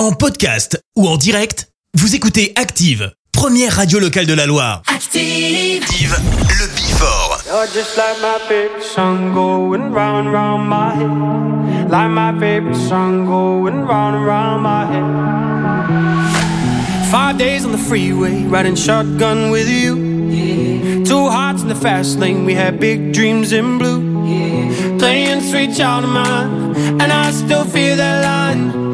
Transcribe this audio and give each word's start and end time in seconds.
En 0.00 0.12
podcast 0.12 0.82
ou 0.96 1.06
en 1.06 1.18
direct, 1.18 1.68
vous 1.92 2.14
écoutez 2.14 2.54
Active, 2.56 3.12
première 3.32 3.76
radio 3.76 3.98
locale 3.98 4.24
de 4.24 4.32
la 4.32 4.46
Loire. 4.46 4.80
Active. 4.86 5.84
Le 6.48 6.74
Bifort. 6.74 7.42
You're 7.44 7.66
just 7.66 7.98
like 7.98 8.16
my 8.22 8.38
favorite 8.48 8.82
song 8.82 9.34
going 9.34 9.92
round 9.92 10.26
and 10.26 10.32
round 10.32 10.66
my 10.66 10.94
head. 10.94 11.90
Like 11.90 12.08
my 12.08 12.32
favorite 12.40 12.76
song 12.88 13.26
going 13.26 13.84
round 13.86 14.16
and 14.16 14.24
round 14.24 14.62
my 14.62 14.86
head. 14.86 15.04
Five 17.10 17.36
days 17.36 17.66
on 17.66 17.72
the 17.72 17.76
freeway, 17.76 18.44
riding 18.44 18.76
shotgun 18.76 19.50
with 19.50 19.68
you. 19.68 21.04
Two 21.04 21.28
hearts 21.28 21.60
in 21.60 21.68
the 21.68 21.74
fast 21.74 22.18
lane, 22.18 22.46
we 22.46 22.54
had 22.54 22.80
big 22.80 23.12
dreams 23.12 23.52
in 23.52 23.76
blue. 23.76 24.00
Playing 24.98 25.42
sweet 25.42 25.76
child 25.76 26.04
of 26.04 26.10
mine, 26.10 26.74
and 27.02 27.12
I 27.12 27.30
still 27.32 27.66
feel 27.66 27.96
that 27.96 28.22
line. 28.24 28.89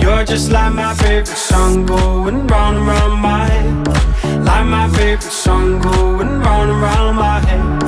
You're 0.00 0.24
just 0.24 0.50
like 0.50 0.72
my 0.72 0.94
favorite 0.94 1.26
song 1.26 1.86
going 1.86 2.46
round 2.46 2.76
and 2.76 2.86
round 2.86 3.20
my 3.20 3.46
head. 3.46 3.86
Like 4.44 4.66
my 4.66 4.88
favorite 4.90 5.22
song 5.22 5.80
going 5.80 6.40
round 6.40 6.70
and 6.70 6.80
round 6.80 7.16
my 7.16 7.40
head. 7.40 7.82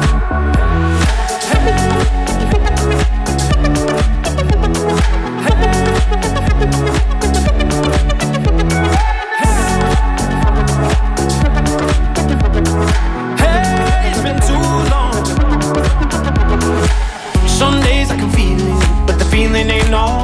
Hey, 13.38 14.12
the 19.06 19.24
feeling 19.30 19.70
ain't 19.70 19.94
all 19.94 20.23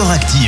Active. 0.00 0.47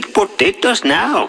Eat 0.00 0.14
potatoes 0.14 0.84
now. 0.84 1.28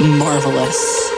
marvelous. 0.00 1.17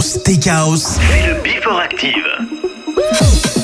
Steakhouse. 0.00 0.98
C'est 1.10 1.26
le 1.26 1.34
Before 1.42 1.80
Active. 1.80 3.55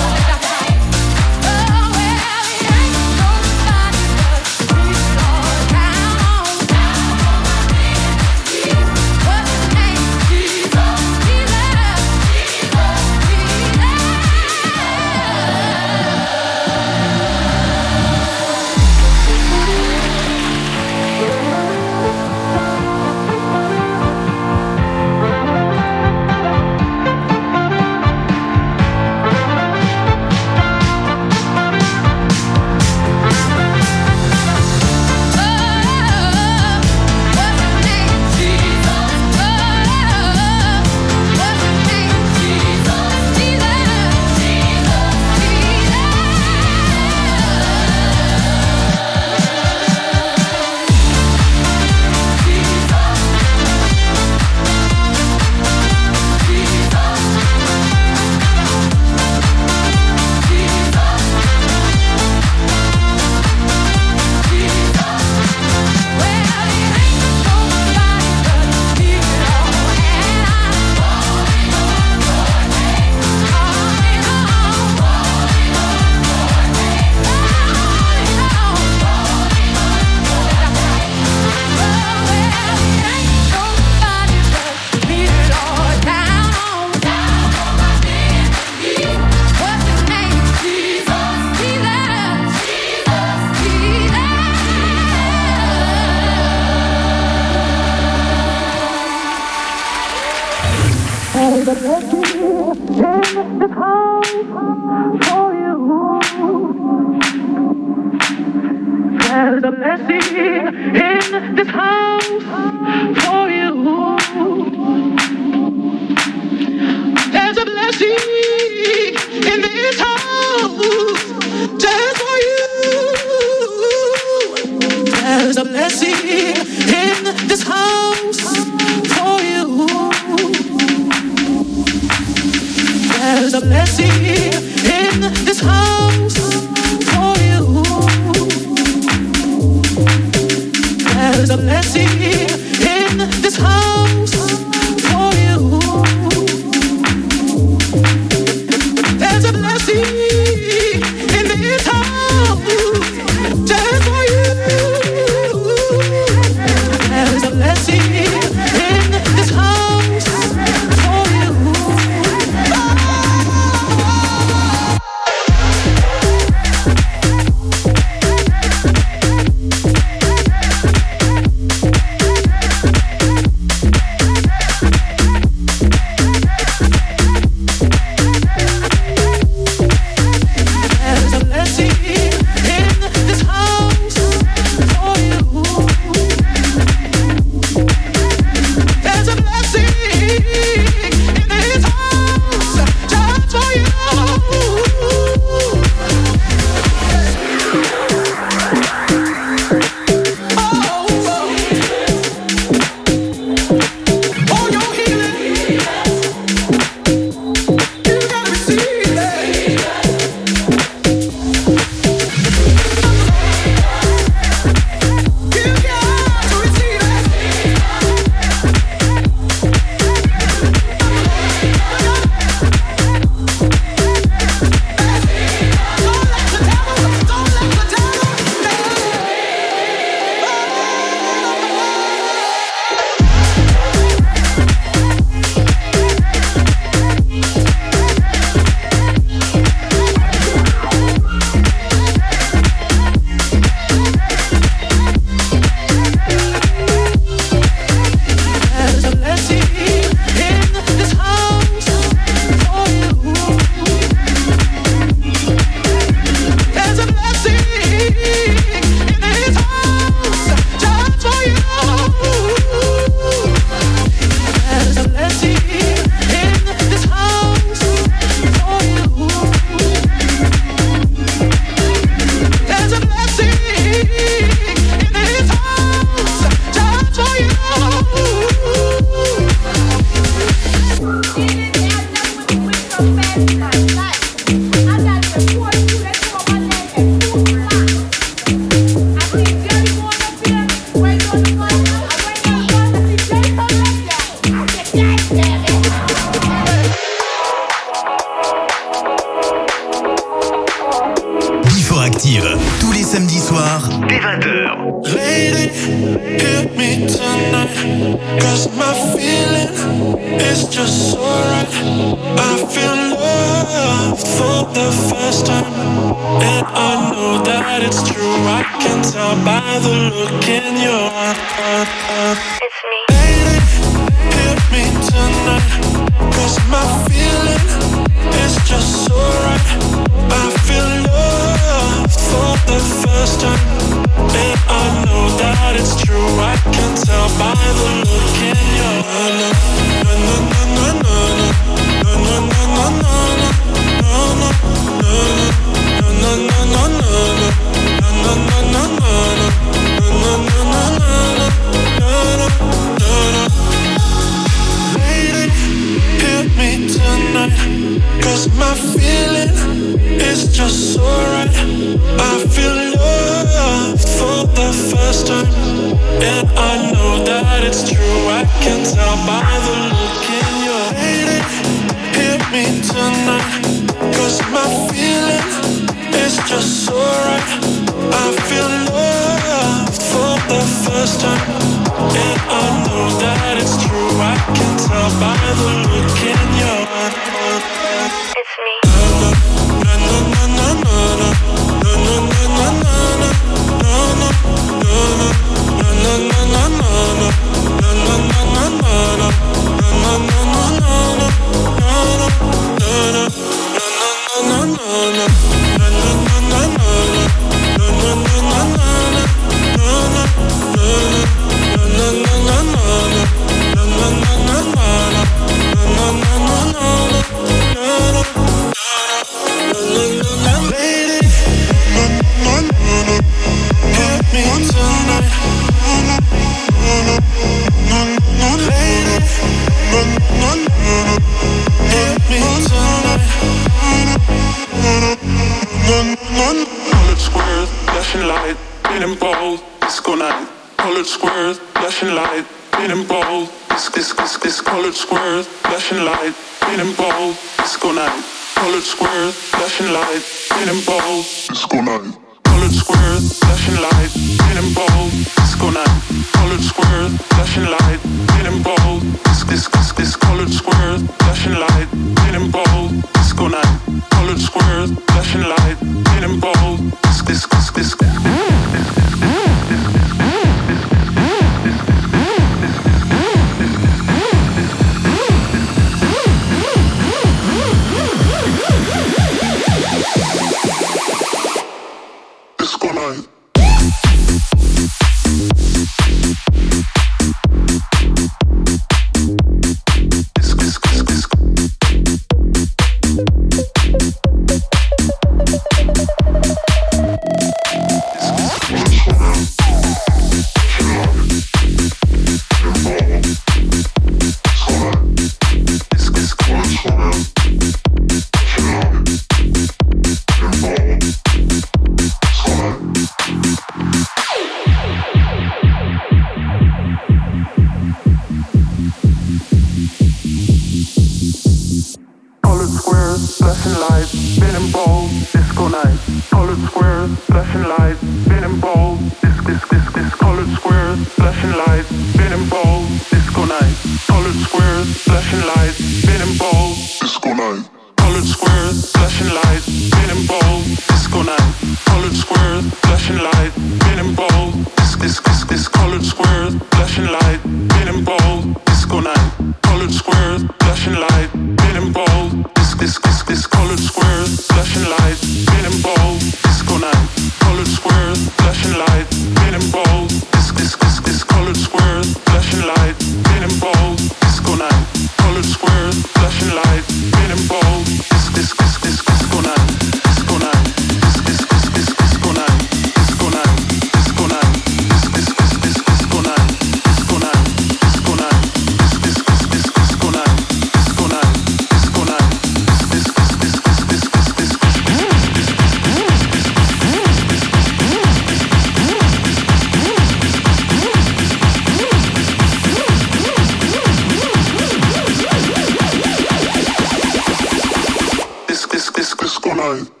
Disco 599.73 600.00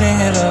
nothing 0.00 0.49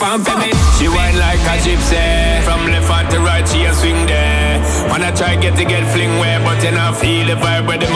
for 0.00 0.36
me. 0.40 0.48
She 0.78 0.88
wine 0.88 1.18
like 1.20 1.44
a 1.44 1.60
gypsy. 1.60 2.40
From 2.42 2.64
left 2.72 2.88
hand 2.88 3.10
to 3.12 3.20
right, 3.20 3.46
she 3.46 3.64
a 3.64 3.72
swing 3.74 4.06
there. 4.06 4.56
Wanna 4.88 5.12
try 5.12 5.36
get 5.36 5.56
to 5.56 5.64
get 5.64 5.84
fling 5.92 6.18
where, 6.18 6.40
but 6.40 6.58
then 6.60 6.76
I 6.78 6.92
feel 6.92 7.26
the 7.26 7.36
vibe 7.36 7.68
where 7.68 7.76
the 7.76 7.89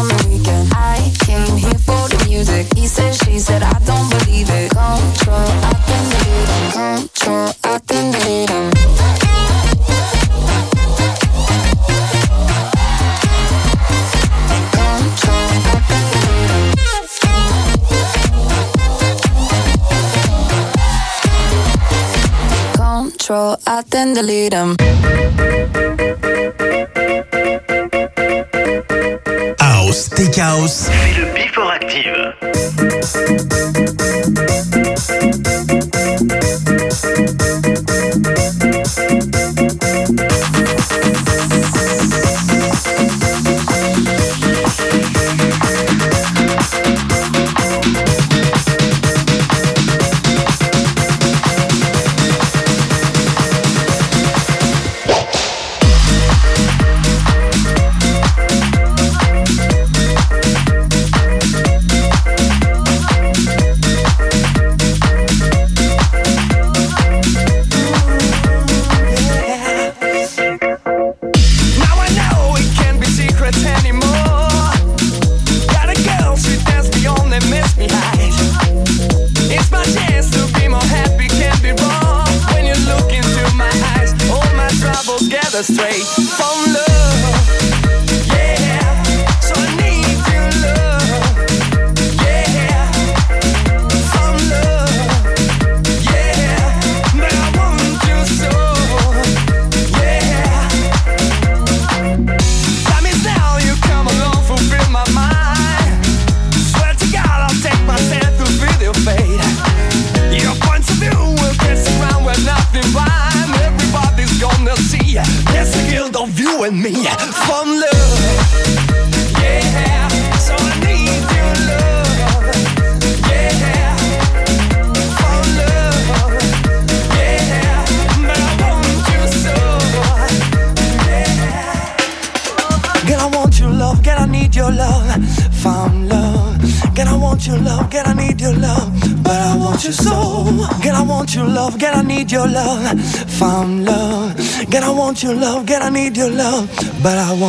I 0.00 1.12
came 1.26 1.56
here 1.56 1.78
for 1.78 2.08
the 2.08 2.24
music. 2.28 2.72
He 2.76 2.86
said, 2.86 3.14
she 3.14 3.38
said, 3.40 3.62
I 3.62 3.78
don't 3.84 4.08
believe 4.10 4.48
it. 4.48 4.70
Control, 4.70 5.48
I 5.62 5.74
can 5.86 6.04
delete 6.12 6.48
them. 6.48 7.10
Control, 7.10 7.50
I 7.64 7.78
them. 8.48 8.70
Control, 22.74 23.56
I 23.66 23.82
them. 24.52 24.87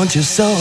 want 0.10 0.16
your 0.16 0.24
soul. 0.24 0.59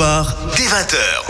soir, 0.00 0.34
dès 0.56 0.64
20h. 0.64 1.29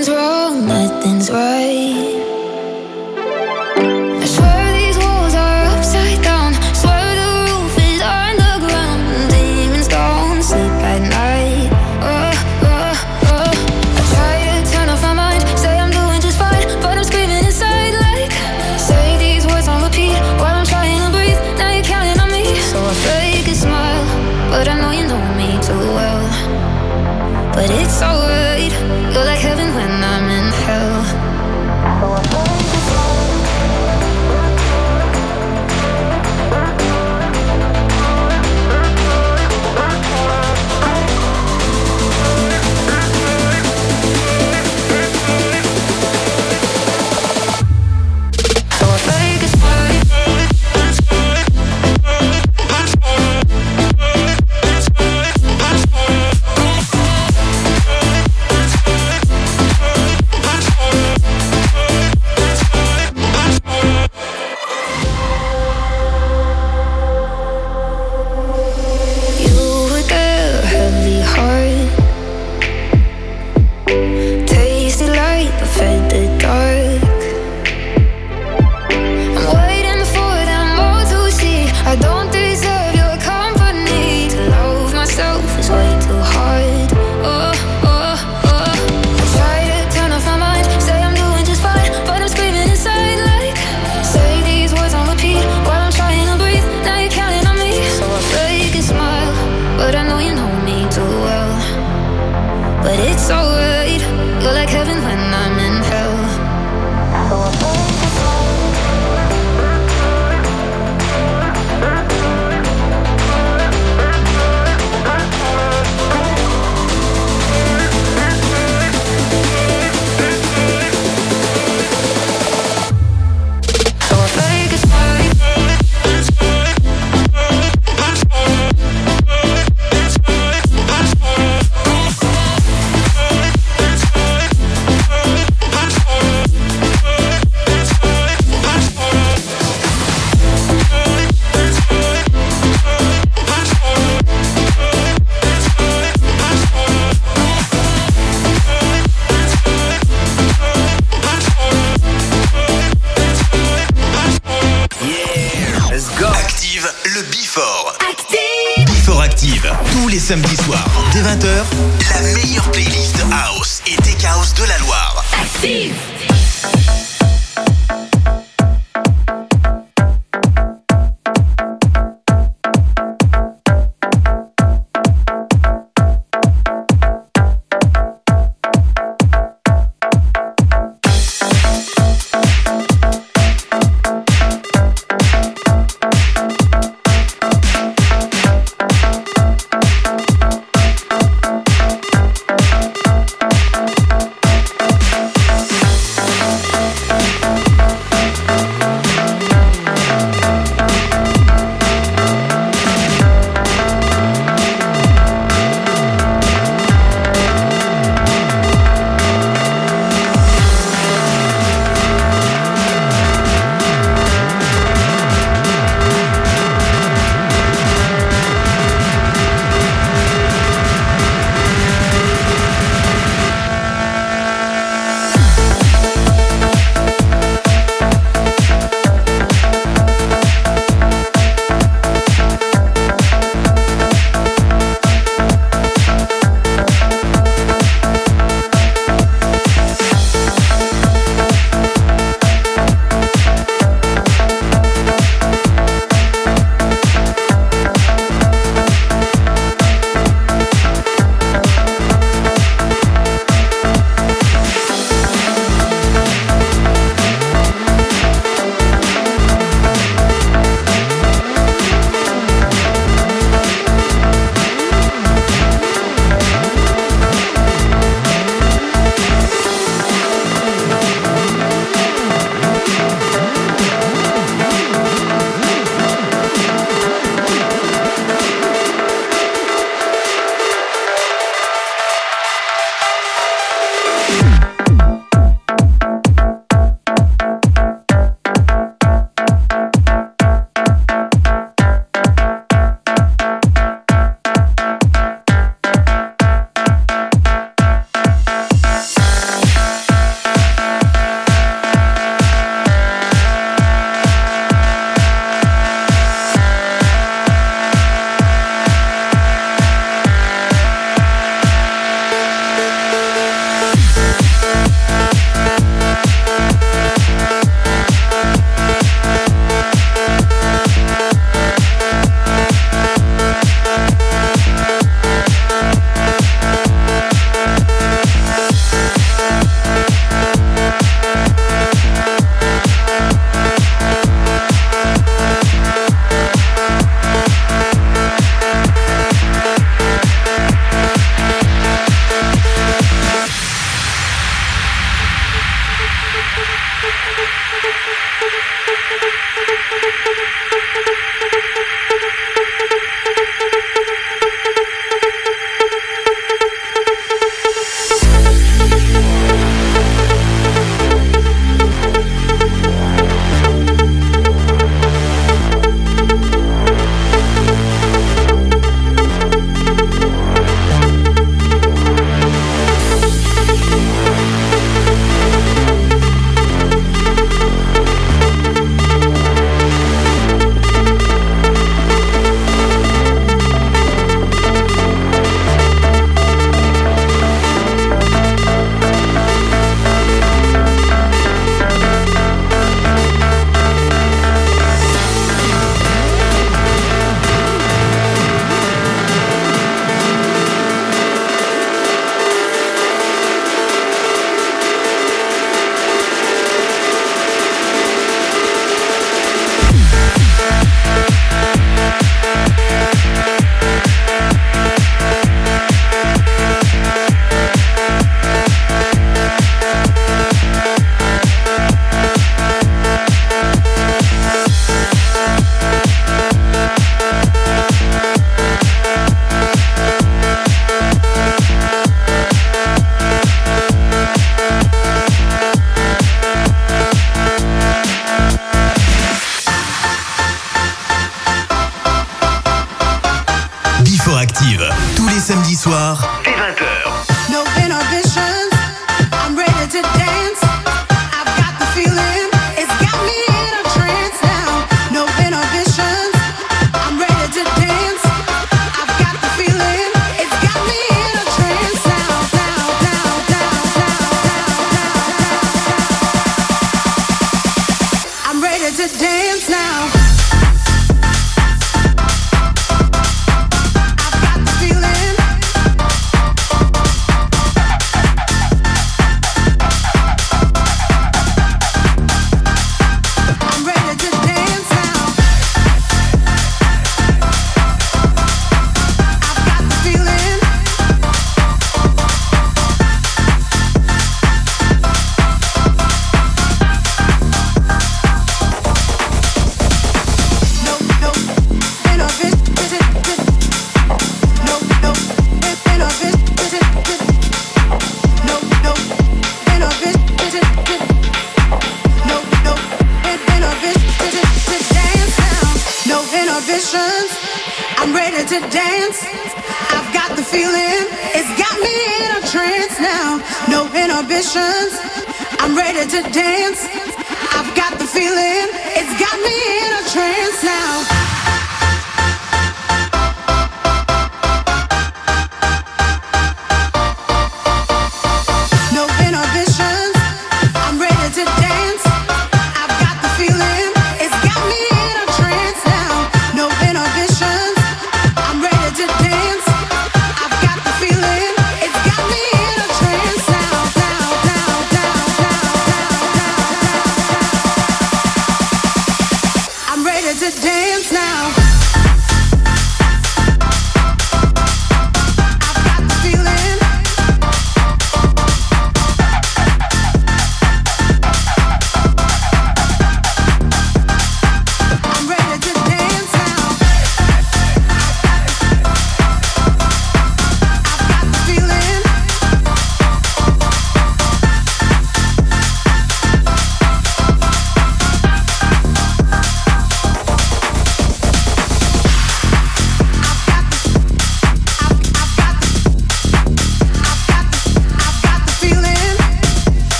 nothing's 0.00 0.16
wrong, 0.16 0.66
nothing's 0.66 1.30
right. 1.30 1.99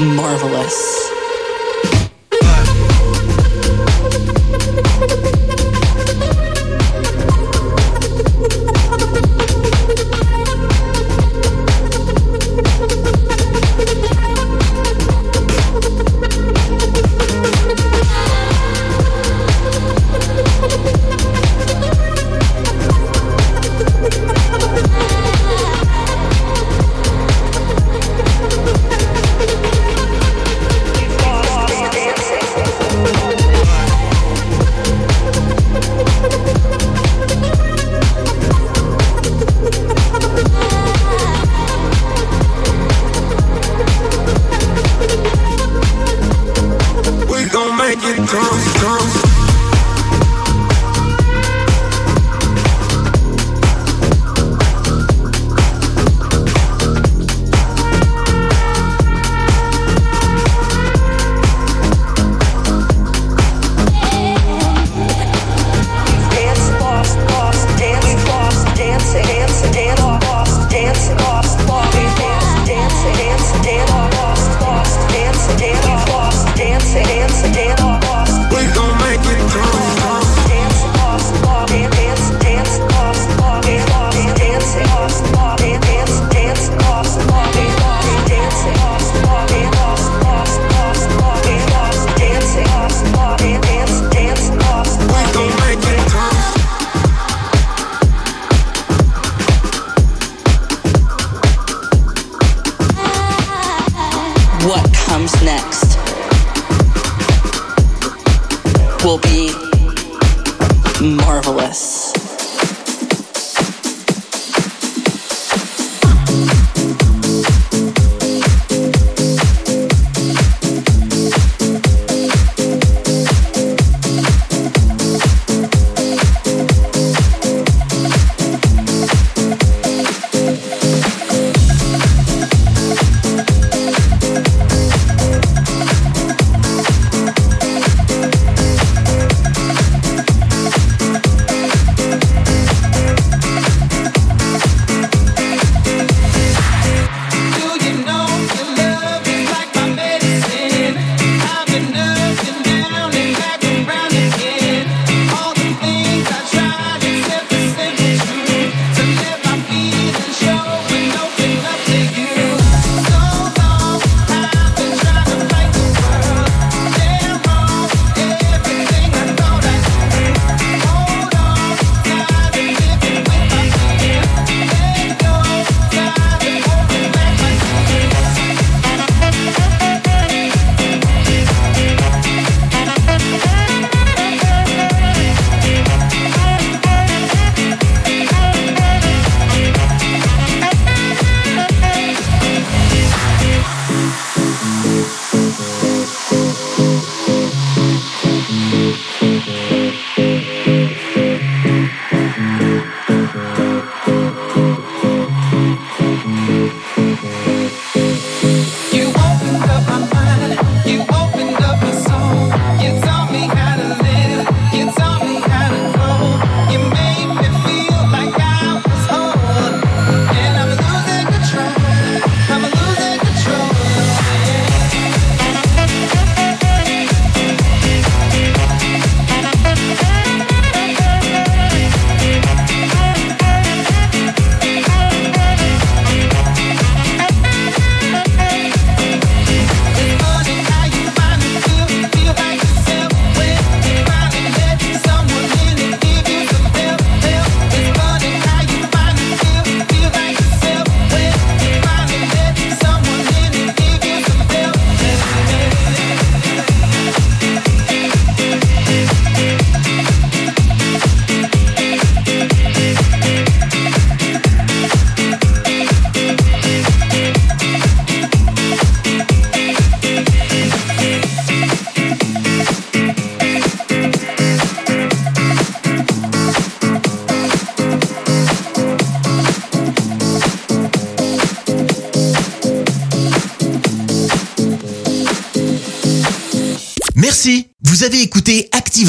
marvelous. 0.00 1.07